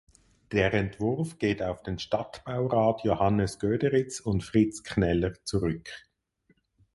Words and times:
Der 0.51 0.73
Entwurf 0.73 1.37
geht 1.37 1.61
auf 1.61 1.83
den 1.83 1.99
Stadtbaurat 1.99 3.03
Johannes 3.03 3.59
Göderitz 3.59 4.19
und 4.19 4.43
Fritz 4.43 4.81
Kneller 4.81 5.33
zurück. 5.43 5.91